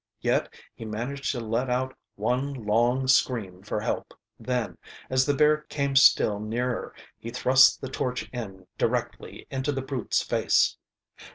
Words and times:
Yet 0.21 0.51
he 0.73 0.83
managed 0.83 1.31
to 1.33 1.39
let 1.39 1.69
out 1.69 1.95
one 2.15 2.55
long 2.65 3.07
scream 3.07 3.61
for 3.61 3.79
help. 3.81 4.15
Then 4.39 4.79
as 5.11 5.27
the 5.27 5.33
bear 5.35 5.57
came 5.69 5.95
still 5.95 6.39
nearer, 6.39 6.95
he 7.19 7.29
thrust 7.29 7.81
the 7.81 7.87
torch 7.87 8.27
end 8.33 8.65
directly 8.79 9.45
into 9.51 9.71
the 9.71 9.83
brute's 9.83 10.23
face. 10.23 10.75